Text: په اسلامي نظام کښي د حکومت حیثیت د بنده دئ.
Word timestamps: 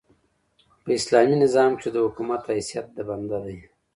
په 0.83 0.89
اسلامي 0.99 1.35
نظام 1.43 1.71
کښي 1.79 1.89
د 1.93 1.97
حکومت 2.05 2.41
حیثیت 2.51 2.85
د 2.93 2.97
بنده 3.09 3.37
دئ. 3.45 3.57